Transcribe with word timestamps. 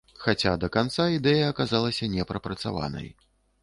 Хаця 0.21 0.53
да 0.63 0.69
канца 0.77 1.05
ідэя 1.17 1.43
аказалася 1.53 2.13
не 2.19 2.29
прапрацаванай. 2.35 3.07